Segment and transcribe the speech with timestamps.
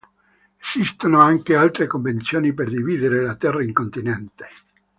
[0.59, 4.43] Esistono anche altre convenzioni per dividere la Terra in continenti.